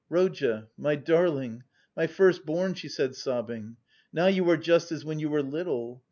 "Rodya, 0.09 0.67
my 0.79 0.95
darling, 0.95 1.61
my 1.95 2.07
first 2.07 2.43
born," 2.43 2.73
she 2.73 2.89
said 2.89 3.13
sobbing, 3.15 3.77
"now 4.11 4.25
you 4.25 4.49
are 4.49 4.57
just 4.57 4.91
as 4.91 5.05
when 5.05 5.19
you 5.19 5.29
were 5.29 5.43
little. 5.43 5.99